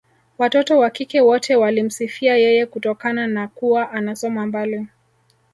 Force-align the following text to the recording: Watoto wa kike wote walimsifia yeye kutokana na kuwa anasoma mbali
Watoto 0.37 0.77
wa 0.79 0.89
kike 0.89 1.21
wote 1.21 1.55
walimsifia 1.55 2.35
yeye 2.37 2.65
kutokana 2.65 3.27
na 3.27 3.47
kuwa 3.47 3.91
anasoma 3.91 4.45
mbali 4.45 4.87